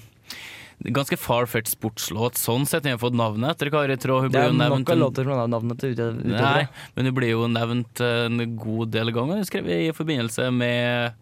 [0.95, 2.87] ganske far-fetched sportslåt sånn sett.
[2.87, 4.21] Hun har fått navnet etter Kari Trå.
[4.23, 7.05] Hun Det er jo nok av en- låter som har navnet til utover Nei, men
[7.09, 9.41] hun blir jo nevnt en god del ganger.
[9.41, 11.15] Hun skrev i forbindelse med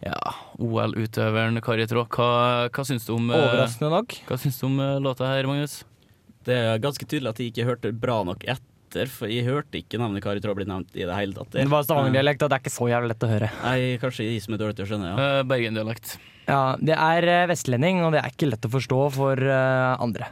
[0.00, 2.06] ja, OL-utøveren Kari Trå.
[2.08, 2.30] Hva,
[2.72, 4.16] hva syns du om eh, Overraskende nok.
[4.28, 5.82] Hva syns du om eh, låta her, Magnus?
[6.46, 8.64] Det er ganske tydelig at jeg ikke hørte bra nok etter,
[9.12, 11.52] for jeg hørte ikke navnet Kari Traa bli nevnt i det hele tatt.
[11.54, 13.50] Det var Stavanger-dialekt, og det er ikke så jævlig lett å høre.
[13.62, 15.16] Nei, kanskje de som er dårlig til å skjønne, ja.
[15.40, 16.16] Uh, Bergen-dialekt.
[16.50, 20.26] Ja, Det er eh, vestlending, og det er ikke lett å forstå for eh, andre.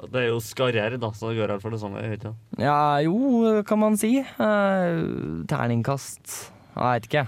[0.00, 2.00] Det er jo skarrer, da, så det går her for det samme.
[2.16, 2.30] ikke.
[2.62, 4.14] Ja, jo, kan man si.
[4.22, 5.02] Eh,
[5.50, 6.32] terningkast
[6.72, 7.26] Jeg veit ikke.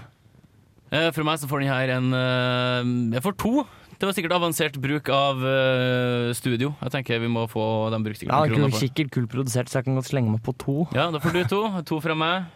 [0.93, 3.53] Eh, For meg så får den her en eh, Jeg får to.
[3.99, 6.73] Det var sikkert avansert bruk av uh, studio.
[6.81, 8.83] Jeg tenker vi må få den brukt sikkert Ja, noen kul, kroner for.
[8.83, 10.75] sikkert kult produsert, så jeg kan godt slenge meg på to.
[10.97, 11.61] Ja, da får du to.
[11.93, 12.51] To fra meg.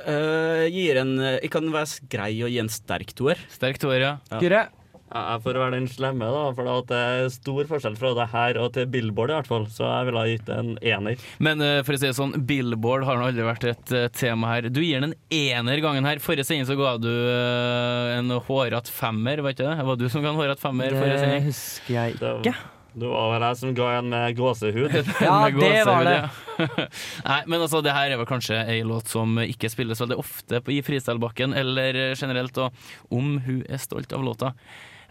[0.00, 3.40] Uh, gir en Jeg kan være grei og gi en sterk toer.
[3.52, 4.12] Sterk toer, ja.
[4.40, 4.68] Kyrre?
[5.10, 8.58] Ja, Jeg får være den slemme, da, for det er stor forskjell fra det her
[8.62, 9.64] og til Billboard, i hvert fall.
[9.74, 11.24] Så jeg ville ha gitt det en ener.
[11.42, 14.52] Men eh, for å si det sånn, Billboard har nå aldri vært et eh, tema
[14.54, 14.68] her.
[14.70, 16.22] Du gir den en ener gangen her.
[16.22, 19.88] Forrige sending så ga du eh, en hårete femmer, var ikke det?
[19.90, 22.54] Var du som ga en hårete femmer forrige Det husker jeg ikke.
[23.00, 24.94] det var vel jeg som ga en med gåsehud.
[25.26, 26.14] Ja, Med det var det.
[26.20, 26.30] ja.
[27.30, 30.62] Nei, men altså, det her er vel kanskje ei låt som ikke spilles veldig ofte
[30.62, 32.70] på, i freestyle-bakken, eller generelt, og
[33.10, 34.54] om hun er stolt av låta.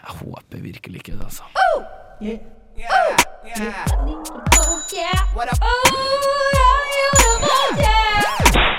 [0.08, 1.44] Jeg håper virkelig ikke det, altså.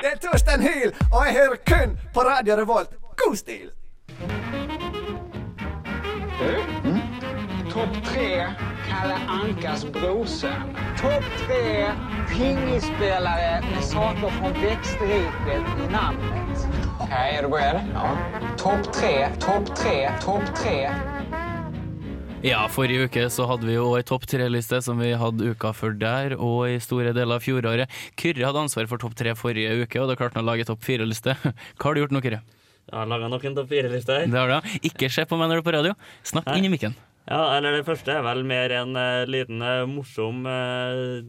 [0.03, 2.91] Det er Torstein Hyl, og jeg hører kun på Radio Revolt.
[3.17, 3.71] God stil!
[7.71, 8.47] Topp tre
[8.91, 10.75] Kalle Ankas brorson.
[11.01, 11.93] Topp tre
[12.31, 16.67] pingisspelare med saker från växtriket i namnet.
[17.01, 17.81] Okej, är du beredd?
[17.95, 18.17] Ja.
[18.59, 20.91] Topp tre, topp tre, topp tre.
[22.43, 25.93] Ja, forrige uke så hadde vi jo ei topp tre-liste som vi hadde uka før
[26.01, 27.93] der, og i store deler av fjoråret.
[28.17, 30.83] Kyrre hadde ansvar for topp tre forrige uke, og da klarte han å lage topp
[30.87, 31.37] fire-liste.
[31.79, 32.41] Hva har du gjort nå, Kyrre?
[32.91, 34.27] Jeg har laga noen topp fire-liste her.
[34.27, 34.81] Det har du, ja.
[34.91, 35.95] Ikke se på meg når du er på radio.
[36.27, 36.59] Snakk Nei.
[36.59, 36.97] inn i mikken.
[37.31, 41.21] Ja, eller Det første er vel mer en uh, liten uh, morsom uh,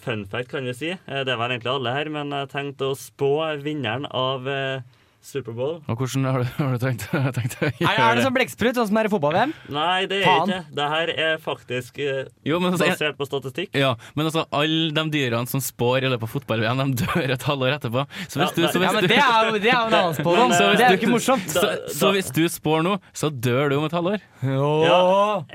[0.00, 0.94] fun fact, kan vi si.
[1.04, 4.80] Det er vel egentlig alle her, men jeg tenkte å spå vinneren av uh,
[5.20, 5.82] Superbowl.
[5.84, 7.02] Og hvordan har du, har du tenkt,
[7.36, 9.50] tenkt å gjøre Er, er det som blekksprut, sånn som er i fotball-VM?
[9.76, 10.48] Nei, det er Faen.
[10.48, 10.76] ikke.
[10.78, 13.76] Det her er faktisk eh, Jo, men altså, basert på statistikk.
[13.76, 17.44] Ja, men altså, alle de dyrene som spår i løpet av fotball-VM, de dør et
[17.50, 18.06] halvår etterpå.
[18.32, 19.98] Så hvis Ja, du, så hvis Ja, men du, det er jo, det er en
[20.00, 20.54] annen spådom.
[20.56, 21.52] Så eh, Det er jo ikke morsomt.
[21.52, 21.66] Så,
[22.00, 24.24] så hvis du spår nå, så dør du om et halvår.
[24.40, 25.00] Ja,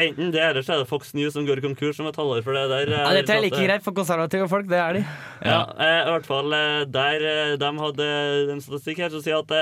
[0.05, 2.45] enten det, eller så er det Fox News som går konkurs om et halvår.
[2.45, 4.99] For det der Ja, dette er like sånn eh, greit for konservative folk, det er
[4.99, 5.03] de.
[5.41, 6.53] Ja, eh, i hvert fall
[6.93, 8.09] der de hadde
[8.53, 9.54] en statistikk her som sier at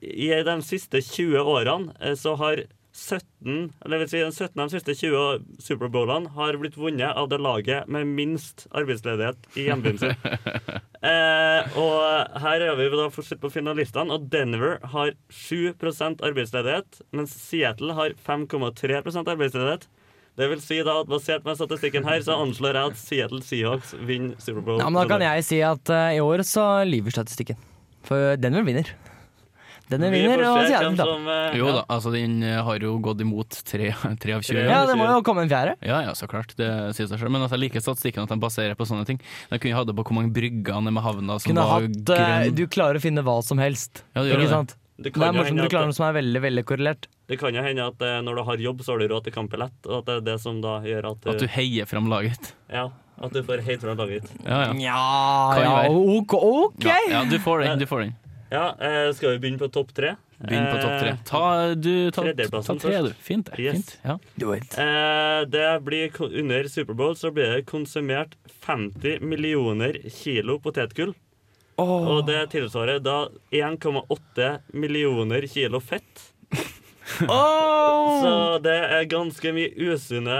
[0.00, 4.68] i de siste 20 årene eh, så har 17, eller vil si, de 17 av
[4.68, 10.00] de siste 20 Superbowlene har blitt vunnet av det laget med minst arbeidsledighet i hjembyen
[10.00, 10.12] sin.
[11.12, 17.32] eh, og her er vi da fortsatt på finalistene, og Denver har 7% arbeidsledighet, mens
[17.32, 19.88] Seattle har 5,3% arbeidsledighet.
[20.36, 23.92] Det vil si da at Basert på statistikken her, så anslår jeg at Seattle Seahawks
[24.00, 24.80] vinner Superbowl.
[24.80, 27.60] Ja, men da kan jeg si at uh, i år så lyver statistikken.
[28.08, 28.88] For Denver vinner.
[30.00, 31.12] Denver Vi vinner, og se Seattle taper.
[31.12, 33.90] som, eh, Jo da, altså den eh, har jo gått imot tre,
[34.22, 34.62] tre av 20.
[34.68, 35.76] Ja, det må jo komme en fjerde.
[35.84, 36.54] Ja, ja, så klart.
[36.56, 37.30] Det sier seg selv.
[37.30, 39.20] Men altså, jeg liker statistikken at de baserer på sånne ting.
[39.50, 42.14] De kunne hatt det på hvor mange brygger nede med havna som Kunne var hatt,
[42.16, 42.54] eh, grønn.
[42.56, 44.02] du klarer å finne hva som helst.
[44.16, 44.54] Ja, det gjør ikke det.
[44.58, 44.76] sant?
[45.02, 47.06] Det Det, er morsomt du klarer noe som er veldig veldig korrelert.
[47.26, 49.72] Det kan jo hende at når du har jobb, så har du råd til kampbillett.
[49.88, 52.52] og at det er det som da gjør at At du heier fram laget.
[52.70, 54.30] Ja, at du får helt fram laget.
[54.46, 54.72] Ja, ja.
[54.78, 57.78] Ja, ja, ok, ja, du får den.
[57.80, 58.14] Du får den.
[58.52, 60.14] Ja, eh, skal vi begynne på topp tre?
[60.42, 61.12] Begynn på topp tre.
[61.24, 63.12] Ta, du, ta, ta tre, du.
[63.24, 63.48] Fint.
[63.48, 63.76] det, Yes.
[63.78, 63.98] Fint.
[64.04, 64.18] Ja.
[64.58, 64.76] it.
[65.50, 68.36] det blir Under Superbowl så blir det konsumert
[68.66, 71.14] 50 millioner kilo potetgull.
[71.80, 76.28] Og det tilsvarer da 1,8 millioner kilo fett.
[78.22, 80.36] Så det er ganske mye usunne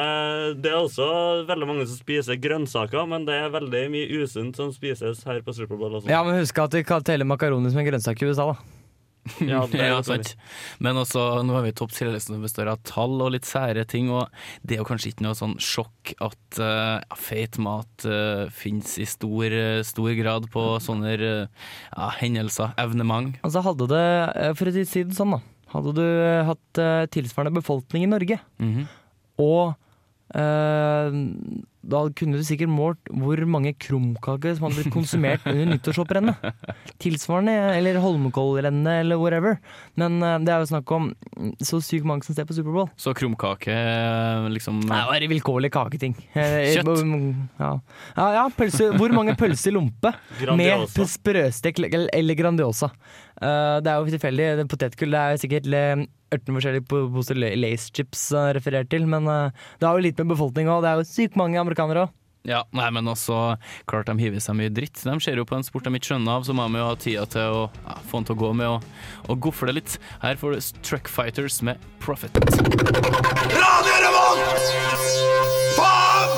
[0.58, 1.06] Det er også
[1.48, 5.54] veldig mange som spiser grønnsaker, men det er veldig mye usunt som spises her på
[5.56, 6.00] Superbowl.
[6.10, 8.78] Ja, men husk at vi kan telle makaroni som en grønnsak i USA, da.
[9.46, 10.34] Ja, det er ja, sant.
[10.82, 14.30] Men også, nå har vi topp som består av tall og litt sære ting, og
[14.62, 19.06] det er jo kanskje ikke noe sånn sjokk at uh, feit mat uh, finnes i
[19.08, 23.38] stor, eh, stor grad på sånne uh, ja, hendelser, evnement.
[23.46, 24.06] Altså hadde det,
[24.42, 28.10] eh, for å si det sånn da Hadde du eh, hatt eh, tilsvarende befolkning i
[28.12, 28.86] Norge Mhm.
[29.42, 29.74] Og
[30.36, 31.20] eh,
[31.82, 36.38] da kunne du sikkert målt hvor mange krumkaker som hadde blitt konsumert under nyttårshopprennet.
[37.02, 39.58] Tilsvarende, eller Holmenkollrennet, eller whatever.
[39.98, 41.10] Men eh, det er jo snakk om
[41.62, 42.88] så sykt mange som ser på Superbowl.
[43.00, 46.14] Så krumkake, eh, liksom er bare vilkårlig kaketing.
[46.38, 47.04] Eh, Kjøtt.
[47.58, 47.72] Ja,
[48.16, 50.14] ja, ja pølse, hvor mange pølser i lompe
[50.56, 52.92] med sprøstekt eller Grandiosa?
[53.42, 54.50] Eh, det er jo tilfeldig.
[54.70, 55.66] Potetgull er jo sikkert
[56.32, 60.70] 18 forskjellige po- poser Lace chips referert til, men det har jo litt med befolkning
[60.72, 60.80] òg.
[60.84, 62.18] Det er jo sykt mange amerikanere òg.
[62.42, 63.36] Ja, nei, men også
[63.86, 64.98] klart de hiver seg mye dritt.
[65.06, 66.96] De ser jo på en sport de ikke skjønner av, så må de jo ha
[66.98, 68.88] tida til å ja, få den til å gå med og,
[69.30, 69.94] og gofle litt.
[70.24, 72.34] Her får du Truck Fighters med Profit.
[73.54, 74.66] Radio Revolt!
[75.78, 76.34] Faen!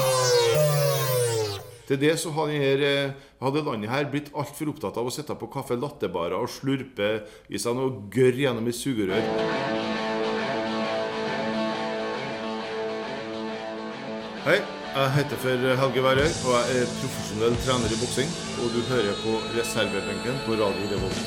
[1.89, 5.49] Til det så denne, eh, hadde landet her blitt altfor opptatt av å sitte på
[5.53, 7.11] kaffe latterbarer og slurpe
[7.49, 9.25] i seg noe gørr gjennom et sugerør.
[14.45, 14.61] Hei,
[14.95, 18.29] jeg heter for Helge Værøy, og jeg er profesjonell trener i boksing.
[18.63, 21.25] Og du hører på reservebenken på Radio Revolt.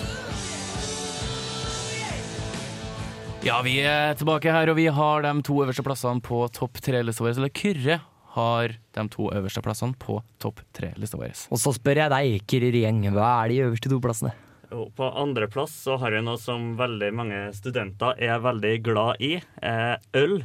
[3.46, 7.26] Ja, vi er tilbake her, og vi har de to øverste plassene på topp tre-lista
[7.26, 7.36] vår.
[7.38, 8.00] Eller Kyrre
[8.38, 11.36] har de to øverste plassene på topp tre-lista vår.
[11.52, 14.32] Og så spør jeg deg, Kyrre Gjeng, hva er de øverste to plassene?
[14.76, 19.38] Og på andreplass så har vi noe som veldig mange studenter er veldig glad i.
[19.64, 20.42] Eh, øl.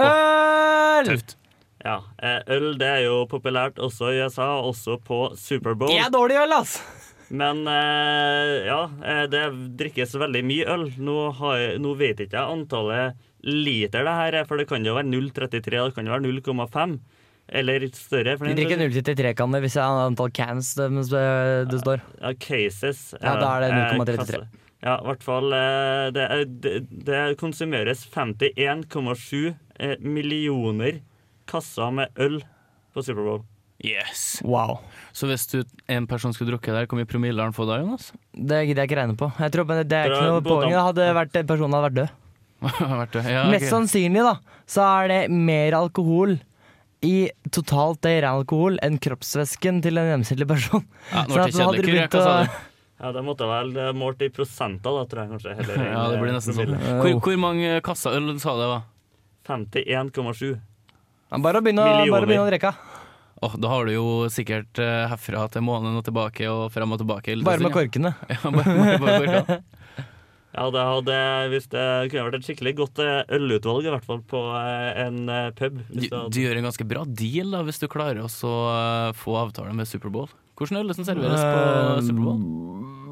[0.00, 1.10] Øl!
[1.12, 1.36] Tøft.
[1.86, 5.92] Ja, eh, Øl det er jo populært også i USA, også på Superbowl.
[5.92, 6.82] Det er dårlig øl, altså!
[7.26, 9.42] Men eh, ja, eh, det
[9.78, 10.84] drikkes veldig mye øl.
[11.02, 14.86] Nå, har jeg, nå vet ikke jeg antallet liter det her er, for det kan
[14.86, 16.98] jo være 0,33, det kan jo være 0,5.
[17.46, 18.34] Eller større.
[18.42, 20.88] De drikker saks- 0,33-kanner hvis det er antall cans det,
[21.70, 22.02] det står.
[22.18, 23.02] Ja, cases.
[23.20, 24.46] Ja, da er det eh, 0,33.
[24.86, 25.54] Ja, i hvert fall
[26.14, 26.24] det,
[27.06, 30.98] det, konsumeres 51,7 eh, millioner
[31.46, 32.40] kasser med øl
[32.94, 33.42] på Superbowl.
[33.84, 34.40] Yes.
[34.42, 34.78] Wow.
[35.12, 35.58] Så hvis du,
[35.92, 38.06] en person skulle drukket der, hvor mye promille har han fått da, Jonas?
[38.32, 39.28] Det gidder jeg ikke regne på.
[39.36, 40.70] Jeg tror, men det er ikke noe poeng.
[40.72, 42.14] Det hadde vært, personen hadde vært død.
[43.02, 43.26] Vært død.
[43.28, 44.30] ja, Mest sannsynlig da,
[44.66, 46.38] så er det mer alkohol
[47.04, 50.86] i totalt det ren alkohol enn kroppsvæsken til en gjennomsnittlig person.
[51.12, 51.84] Ja, nå ble det hadde kjedelig.
[51.84, 52.56] du begynt hva sa å- du?
[52.96, 55.54] Ja, Det måtte vel er målt i prosenter, da, tror jeg kanskje.
[55.60, 56.72] Heller, Ja, det blir eh, nesten sånn.
[57.02, 58.86] Hvor, hvor mange kasser øl sa det var?
[59.44, 60.56] 51,7.
[61.30, 62.12] Bare å begynne, å- Millioner.
[62.14, 62.74] bare å begynne å drikke.
[63.46, 67.00] Åh, da har du jo sikkert uh, herfra til månen og tilbake og frem og
[67.02, 67.34] tilbake.
[67.36, 68.14] litt Bare med korkene.
[68.32, 69.58] Ja, bare, bare, bare.
[70.56, 71.16] Ja, det hadde,
[71.52, 75.18] hvis det kunne vært et skikkelig godt eh, ølutvalg, i hvert fall på eh, en
[75.58, 75.82] pub.
[75.82, 78.30] Du, Hvis det hadde- du gjør en ganske bra deal da, hvis du klarer å
[78.32, 80.30] få avtale med Superbowl.
[80.56, 82.40] Hvordan øl som serveres på Um, Superbowl?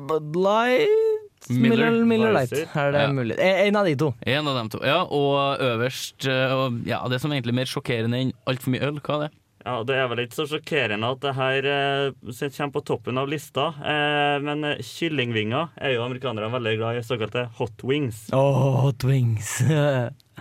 [0.08, 1.13] Bud Light
[1.50, 1.90] Miller.
[1.90, 2.52] Miller, Miller Light.
[2.74, 3.12] Er det Ja.
[3.12, 3.36] mulig?
[3.38, 4.14] En av de to.
[4.26, 4.78] En av dem to.
[4.84, 8.82] Ja, og øverst eh, og, Ja, det som egentlig er mer sjokkerende enn altfor mye
[8.82, 9.30] øl, hva er det?
[9.64, 13.30] Ja, Det er vel ikke så sjokkerende at det her eh, kommer på toppen av
[13.32, 13.70] lista.
[13.80, 18.26] Eh, men eh, kyllingvinger er jo amerikanere veldig glad i, såkalte hot wings.
[18.36, 19.56] Åh, hot wings.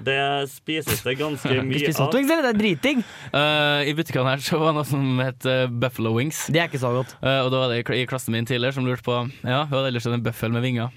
[0.03, 1.83] Det spises det ganske mye av.
[1.85, 2.47] spiser hot wings, eller?
[2.47, 3.03] Det er driting!
[3.29, 6.47] Uh, I butikkene her så var det noe som het eh, Buffalo Wings.
[6.51, 7.13] Det er ikke så godt.
[7.21, 9.77] Uh, og da var det i i klassen min tidligere som lurte på Ja, hva
[9.77, 10.91] hadde ellers en bøffel med vinger?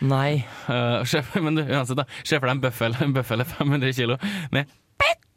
[0.00, 0.44] Nei.
[0.70, 3.94] Uh, sjef, men du, uansett da Se for deg en bøffel En bøffel er 500
[3.96, 4.18] kilo
[4.54, 4.68] Med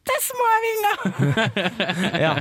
[0.01, 0.97] bitte små vinger
[2.25, 2.33] Ja.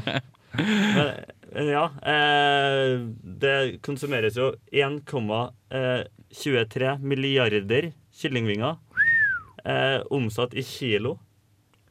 [0.53, 1.09] Men,
[1.53, 8.77] eh, ja eh, det konsumeres jo 1,23 milliarder kyllingvinger.
[9.65, 11.19] Eh, omsatt i kilo.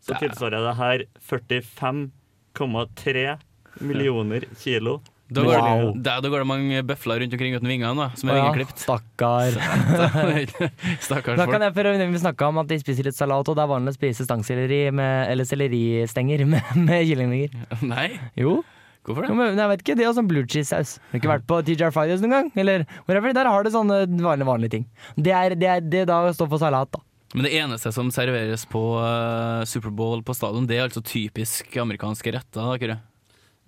[0.01, 3.37] Så tilsvarer det her 45,3
[3.79, 5.01] millioner kilo.
[5.29, 5.91] Da går, Wow.
[5.93, 8.81] det, da går det mange bøfler rundt omkring uten vingene da Som er Ja, vingeklipt
[8.81, 9.53] stakkar.
[11.05, 13.63] Stakkars Da kan jeg for Vi snakka om at de spiser litt salat, og det
[13.63, 17.55] er vanlig å spise stangselleri med, eller selleristenger med, med kyllingvinger.
[17.93, 18.59] Nei, Jo.
[19.07, 19.31] Hvorfor det?
[19.33, 20.97] Men Jeg vet ikke, De har sånn blue cheese-saus.
[21.11, 22.49] Har ikke vært på TGR Fridays noen gang?
[22.59, 24.83] Eller whatever, Der har du sånne vanlige, vanlige ting.
[25.15, 27.01] Det er, det er det da står for salat, da.
[27.33, 32.33] Men det eneste som serveres på uh, Superbowl på stadion, det er altså typisk amerikanske
[32.33, 32.57] retter?
[32.59, 32.97] da, Kyrre?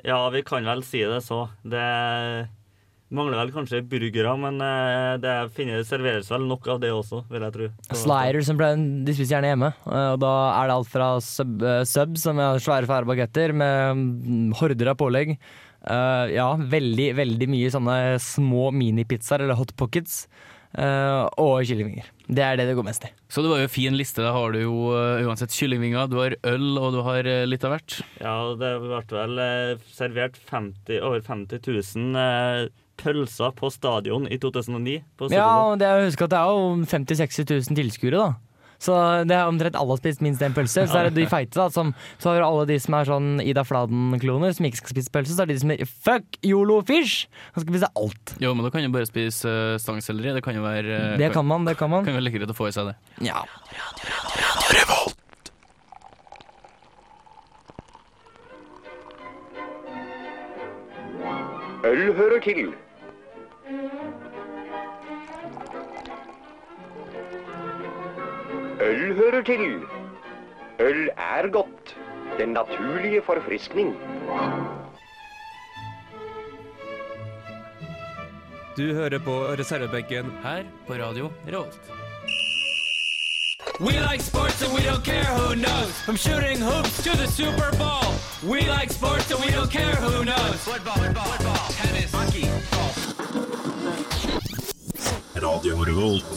[0.07, 1.43] Ja, vi kan vel si det så.
[1.67, 1.85] Det
[3.11, 7.43] mangler vel kanskje burgere, men eh, det finnes, serveres vel nok av det også, vil
[7.43, 7.67] jeg tro.
[7.99, 9.71] Sliders de spiser gjerne hjemme.
[9.83, 13.53] eh, Og da er det alt fra sub, eh, sub som er svære fære bagetter
[13.53, 15.35] med mm, horder av pålegg.
[15.81, 20.27] Ja, veldig, veldig mye sånne små minipizzaer eller hot pockets.
[20.77, 22.09] Eh, og kyllingvinger.
[22.31, 23.11] Det er det det går mest i.
[23.31, 24.23] Så det var jo en fin liste.
[24.23, 27.65] Da har du jo uh, uansett kyllingvinger, du har øl og du har uh, litt
[27.67, 27.97] av hvert.
[28.21, 32.69] Ja, det ble vel eh, servert 50, over 50 000 eh,
[33.01, 35.01] pølser på stadion i 2009.
[35.17, 38.50] På Ja, og det jeg husker at det er jo 50 000-60 000 tilskuere, da.
[38.81, 38.95] Så
[39.29, 40.87] det er omtrent alle har spist minst én pølse.
[40.89, 41.67] Så er det de feite, da.
[41.73, 45.13] Som, så har du alle de som er sånn Ida Fladen-kloner, som ikke skal spise
[45.13, 45.35] pølse.
[45.37, 47.27] Så er det de som er fuck yolo fish!
[47.53, 48.35] Han skal spise alt.
[48.41, 50.33] Jo, men da kan jo bare spise uh, stangselleri.
[50.39, 52.07] Det kan jo være uh, Det kan man, det kan man.
[52.07, 52.97] Kan være like greit å få i seg det.
[53.29, 53.45] Ja.
[61.85, 62.73] Øl hører til.
[68.81, 69.81] Øl hører til.
[70.79, 71.97] Øl er godt.
[72.39, 73.95] Den naturlige forfriskning.
[78.77, 81.79] Du hører på reservebenken her på Radio Revolt.
[83.79, 85.93] We like sports and we don't care who knows.
[86.05, 88.09] From shooting hoops to the Super Bowl.
[88.51, 90.57] We like sports and we don't care who knows.
[90.69, 92.80] Football, football, football tennis, hockey.
[95.41, 96.27] Radio Revolt.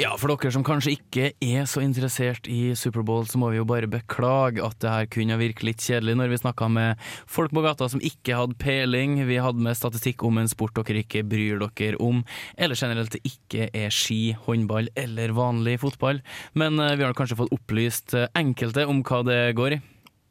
[0.00, 3.66] Ja, for dere som kanskje ikke er så interessert i Superbowl, så må vi jo
[3.68, 7.64] bare beklage at det her kunne virke litt kjedelig når vi snakka med folk på
[7.66, 9.18] gata som ikke hadde peiling.
[9.28, 12.22] Vi hadde med statistikk om en sport dere ikke bryr dere om,
[12.56, 16.22] eller generelt ikke er ski, håndball eller vanlig fotball.
[16.56, 19.82] Men eh, vi har kanskje fått opplyst eh, enkelte om hva det går i.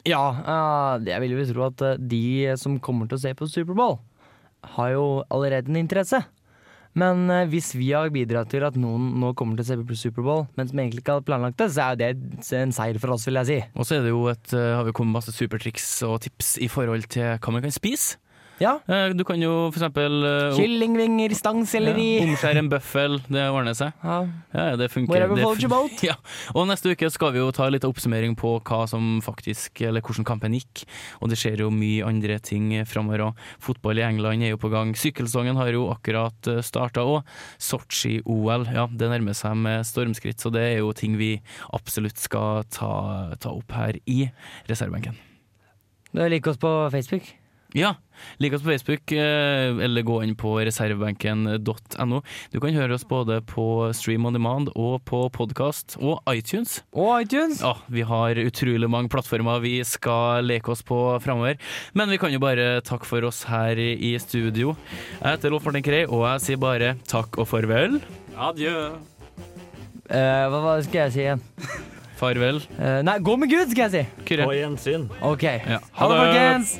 [0.09, 3.99] Ja, eh, jeg vil jo tro at de som kommer til å se på Superbowl,
[4.79, 6.23] har jo allerede en interesse.
[6.99, 9.99] Men eh, hvis vi har bidratt til at noen nå kommer til å se på
[9.99, 12.09] Superbowl, men som egentlig ikke hadde planlagt det, så er det
[12.59, 13.59] en seier for oss, vil jeg si.
[13.75, 16.69] Og så er det jo et, eh, har vi kommet masse supertriks og tips i
[16.71, 18.19] forhold til hva man kan spise.
[18.59, 18.79] Ja.
[18.87, 23.93] Eh, Du kan jo eksempel eh, Kyllingvinger, stangselleri Ja, Omskjære en bøffel, det ordner seg.
[24.03, 24.75] Ja.
[24.79, 25.27] det funker.
[25.35, 25.47] Det.
[26.09, 26.15] Ja.
[26.55, 30.27] Og neste uke skal vi jo ta litt oppsummering på hva som faktisk, eller hvordan
[30.27, 30.83] kampen gikk.
[31.21, 33.43] Og det skjer jo mye andre ting framover òg.
[33.63, 34.93] Fotball i England er jo på gang.
[34.97, 37.23] Sykkelsesongen har jo akkurat starta òg.
[37.59, 41.35] Sotsji-OL, ja, det nærmer seg med stormskritt, så det er jo ting vi
[41.75, 42.91] absolutt skal ta,
[43.39, 44.25] ta opp her i
[44.69, 45.17] reservebenken.
[46.09, 47.38] Du liker oss på Facebook?
[47.77, 47.91] Ja,
[48.41, 52.21] lik oss på Facebook, eh, eller gå inn på reservebenken.no.
[52.49, 56.79] Du kan høre oss både på Stream on Demand og på podkast og iTunes.
[56.97, 57.61] Og iTunes?
[57.61, 61.61] Ja, vi har utrolig mange plattformer vi skal leke oss på framover.
[61.93, 64.73] Men vi kan jo bare takke for oss her i studio.
[65.19, 68.01] Jeg heter Rolf Martin Krei, og jeg sier bare takk og farvel.
[68.33, 68.75] Adjø.
[70.09, 71.47] Uh, hva, hva skal jeg si igjen?
[72.17, 72.63] Farvel.
[72.81, 74.23] Uh, nei, gå med Gud, skal jeg si.
[74.25, 74.49] Kyrre.
[74.49, 75.11] På gjensyn.
[75.21, 75.51] Ok.
[75.53, 75.83] Ja.
[76.01, 76.79] Ha det, folkens!